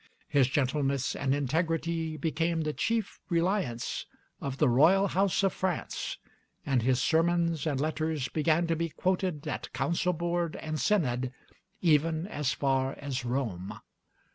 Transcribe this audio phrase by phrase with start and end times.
[0.27, 4.07] His gentleness and integrity became the chief reliance
[4.39, 6.17] of the royal house of France,
[6.65, 11.31] and his sermons and letters began to be quoted at council board and synod
[11.81, 13.79] even as far as Rome.